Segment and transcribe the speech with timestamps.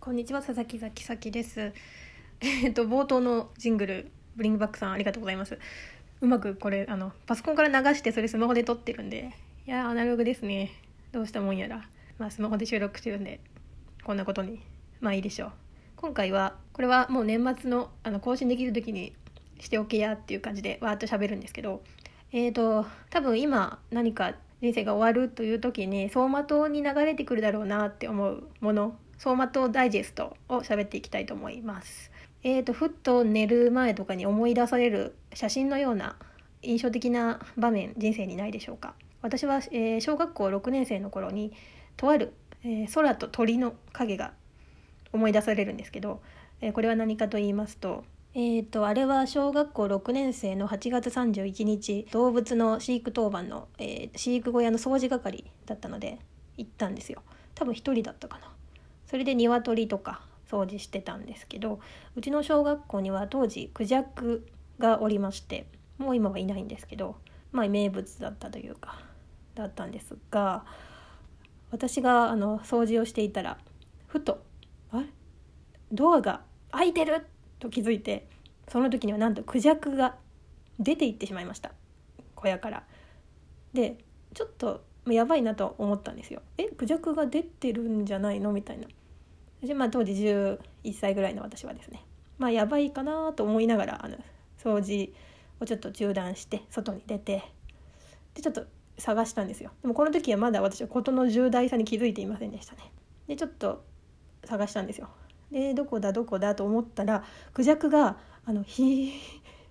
[0.00, 1.72] こんにちは佐々木崎咲です。
[2.42, 5.60] えっと冒頭のジングルブリングバックさんありがとうございます。
[6.20, 9.32] うまくこれあのパソコンから流してそれスマホで撮ってるんで
[9.64, 10.72] いやアナログですね。
[11.12, 11.88] どうしたもんやら。
[12.18, 13.38] まあスマホで収録してるんで
[14.02, 14.60] こんなことに
[15.00, 15.52] まあいいでしょう。
[15.94, 19.14] 今回はこれはもう年末のあの更新できる時に
[19.60, 21.84] しておけやっていう感じでわーっと喋るんですけど
[22.32, 32.10] えーと多分今何か人生が終わるという時に走馬灯に流れてくるだろうなって思うもの走馬灯ダイジェストを喋っていきたいと思います。
[32.44, 36.16] えーとふっと寝る前とかに思い出される写真のような
[36.62, 38.94] 印象的な場面人生にないでしょうか。
[39.22, 41.52] 私は、えー小学校6年生の頃に
[41.96, 42.32] とある、
[42.62, 44.32] えー空と鳥の影が
[45.12, 46.20] 思い出されるんですけど、
[46.60, 48.04] えーこれは何かと言いますと,、
[48.40, 56.20] えー、とあれは小学校6年生の8月31日動物の飼育当番の、えー飼育小屋の掃除係だったので
[56.56, 57.24] 行ったんですよ
[57.56, 58.52] 多分一人だったかな
[59.06, 61.80] それで鶏とか掃除してたんですけど
[62.14, 64.46] うちの小学校には当時クジャク
[64.78, 65.66] がおりまして
[65.98, 67.16] もう今はいないんですけど
[67.50, 69.00] まあ名物だったというか
[69.56, 70.64] だったんですが
[71.72, 73.58] 私があの掃除をしていたら
[74.06, 74.44] ふと
[74.92, 75.06] 「あれ？
[75.90, 77.26] ドアが開いてる!」
[77.58, 78.26] と気づいて
[78.68, 80.16] その時にはなんとクジャクが
[80.78, 81.72] 出て行ってしまいました
[82.34, 82.84] 小屋から。
[83.72, 83.98] で
[84.34, 86.42] ちょっとまやばいなと思ったんですよ。
[86.58, 88.52] えクジャクが出てるんじゃないの？
[88.52, 88.86] みたいな。
[89.66, 90.58] でまあ当時11
[90.92, 92.04] 歳ぐらいの私はですね
[92.38, 94.16] まあやばいかなと思いながらあの
[94.62, 95.12] 掃除
[95.60, 97.42] をちょっと中断して外に出て
[98.34, 98.64] でちょっと
[98.98, 102.92] 探したんですよでもこの時はまだ私は事の重大さに気づいていませんでしたね
[103.26, 103.84] でちょっと
[104.44, 105.08] 探したんですよ
[105.50, 109.12] でどこだどこだと思ったらクジャクがあのひ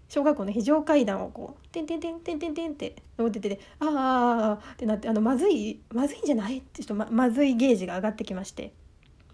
[0.09, 8.73] 小学校の非常階段をこう「てんてんてんてんてんてん」って登ってて「あーあーあー」ってなってあのまずいまずいんじゃないってちょっとままずいゲージが上がってきまして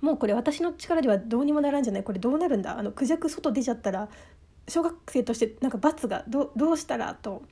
[0.02, 4.10] もうこれ私の力ではどうにもならんじゃないこれどうなるんだあのクジャク外出ちゃったら
[4.68, 7.44] 小学生としてなんか罰がどどうしたらと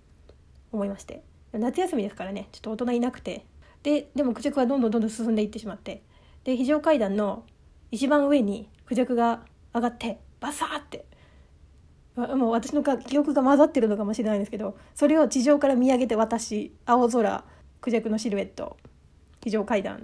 [0.72, 1.24] 思いまして。
[1.54, 3.46] 夏休みですからねちょっと大人いなくて。
[3.84, 6.02] ででもクジャクはどんどんどんどん進んでいってしまって。
[6.44, 7.44] で非常階段の
[7.92, 9.42] 一番上にクジャクが
[9.74, 11.06] 上がってバサーって
[12.16, 17.44] もう私の記憶が混ざってるのかもしれないんですけどそれを地上から見上げて私青空
[17.80, 18.78] クジャクのシルエット
[19.44, 20.00] 非常階段っ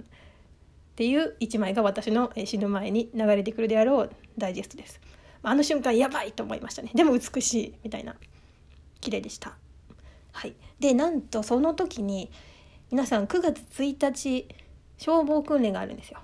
[0.96, 5.00] ていう一枚が私の死ぬ前に流れてくるであろうダイジェストです。
[5.44, 6.90] あの瞬間やばいと思いましたね。
[6.92, 8.16] でも美しいみたいな
[9.00, 9.56] 綺麗でした。
[10.32, 10.56] はい。
[10.80, 12.32] でなんとその時に
[12.90, 14.48] 皆さん9月1日
[14.96, 16.18] 消防訓練があるんですよ。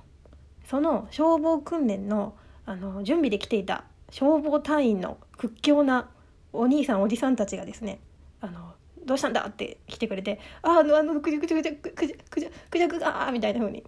[0.75, 2.35] その消防訓練の
[2.67, 6.11] あの準備で来ていた消防隊員の屈強な
[6.53, 8.01] お兄さんおじさんたちがですね
[8.41, 8.73] あの
[9.07, 9.47] どうしたんだ？
[9.49, 13.85] って来てくれて「ああのあのくじゃくじゃくじゃくじゃくじゃくじゃくが」みたいな風に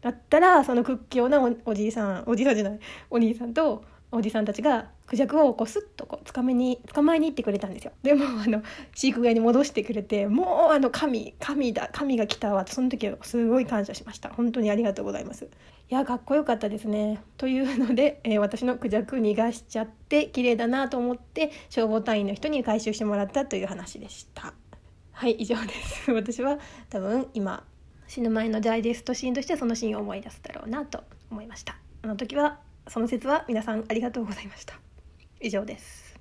[0.00, 2.78] なったらその屈強なおおじいさんおじいさんじゃない
[3.10, 7.92] お兄さんとおじさんたちがクジャクをこうスッとこう捕めに捕まえに行ってくれたんですよ。
[8.02, 8.62] でもあの
[8.94, 14.30] 飼育小屋に戻してくれてもうあの神神だ神が来たわその時はすごい感謝しました。
[14.30, 15.44] 本当にありがとうございます。
[15.44, 17.22] いやかっこよかったですね。
[17.36, 24.54] というので、えー私のクジャク逃がしちゃって綺麗だなと思って消防隊員の人に回収してもらったという話でした。
[25.12, 26.10] はい以上です。
[26.12, 26.58] 私は
[26.88, 27.64] 多分今
[28.06, 31.76] 死ぬ前のダイジェストシーンとしてそのシーンを思い出すだろうなと思いました。
[32.02, 34.80] あの時はその説は皆さんありがとうございました。
[35.40, 36.17] 以上です。